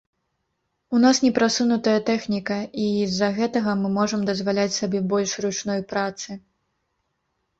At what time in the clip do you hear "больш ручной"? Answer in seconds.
5.11-5.81